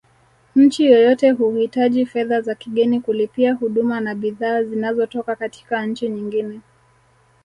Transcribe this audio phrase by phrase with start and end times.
[0.55, 6.61] Nchi yoyote huhitaji fedha za kigeni kulipia huduma na bidhaa zinazotoka katika nchi nyingine